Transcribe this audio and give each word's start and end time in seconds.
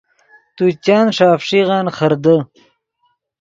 تو 0.55 0.63
چند 0.85 1.07
ݰے 1.15 1.27
افݰیغن 1.35 1.85
خردے 1.97 2.35